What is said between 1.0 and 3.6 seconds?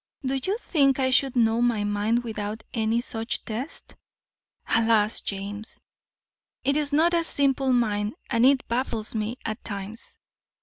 should know my mind without any such